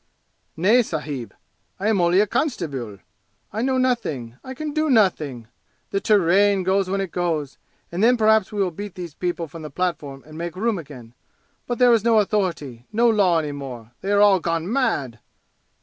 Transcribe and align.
"Nay, 0.57 0.81
sahib! 0.81 1.31
I 1.79 1.87
am 1.87 2.01
only 2.01 2.25
constabeel 2.25 2.97
I 3.53 3.61
know 3.61 3.77
nothing 3.77 4.35
I 4.43 4.55
can 4.55 4.73
do 4.73 4.89
nothing! 4.89 5.47
The 5.91 6.01
teerain 6.01 6.63
goes 6.63 6.89
when 6.89 6.99
it 6.99 7.11
goes, 7.11 7.59
and 7.91 8.03
then 8.03 8.17
perhaps 8.17 8.51
we 8.51 8.63
will 8.63 8.71
beat 8.71 8.95
these 8.95 9.13
people 9.13 9.47
from 9.47 9.61
the 9.61 9.69
platform 9.69 10.23
and 10.25 10.39
make 10.39 10.55
room 10.55 10.79
again! 10.79 11.13
But 11.67 11.77
there 11.77 11.93
is 11.93 12.03
no 12.03 12.17
authority 12.17 12.87
no 12.91 13.07
law 13.07 13.37
any 13.37 13.51
more 13.51 13.91
they 14.01 14.11
are 14.11 14.21
all 14.21 14.39
gone 14.39 14.73
mad!" 14.73 15.19